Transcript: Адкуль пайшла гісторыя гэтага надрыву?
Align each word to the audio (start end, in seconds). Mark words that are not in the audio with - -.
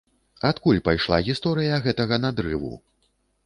Адкуль 0.49 0.79
пайшла 0.87 1.21
гісторыя 1.29 1.75
гэтага 1.87 2.23
надрыву? 2.25 2.75